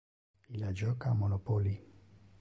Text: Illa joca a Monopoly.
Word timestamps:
Illa 0.53 0.71
joca 0.81 1.09
a 1.13 1.19
Monopoly. 1.21 1.75